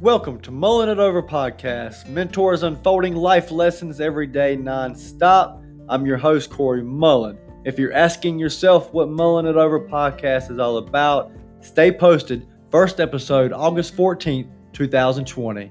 Welcome 0.00 0.40
to 0.40 0.50
Mulling 0.50 0.88
It 0.88 0.98
Over 0.98 1.22
Podcast, 1.22 2.08
mentors 2.08 2.62
unfolding 2.62 3.14
life 3.14 3.50
lessons 3.50 4.00
every 4.00 4.26
day 4.26 4.56
nonstop. 4.56 5.62
I'm 5.90 6.06
your 6.06 6.16
host, 6.16 6.48
Corey 6.48 6.82
Mullen. 6.82 7.36
If 7.66 7.78
you're 7.78 7.92
asking 7.92 8.38
yourself 8.38 8.94
what 8.94 9.10
Mulling 9.10 9.44
It 9.44 9.56
Over 9.56 9.78
Podcast 9.78 10.50
is 10.50 10.58
all 10.58 10.78
about, 10.78 11.32
stay 11.60 11.92
posted. 11.92 12.46
First 12.70 12.98
episode, 12.98 13.52
August 13.52 13.94
14th, 13.94 14.48
2020. 14.72 15.68